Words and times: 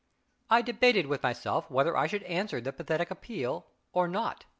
I 0.49 0.63
debated 0.63 1.05
with 1.05 1.21
myself 1.21 1.69
whether 1.69 1.95
I 1.95 2.07
should 2.07 2.23
answer 2.23 2.59
their 2.59 2.73
pathetic 2.73 3.11
appeal 3.11 3.67
or 3.93 4.07
not. 4.07 4.45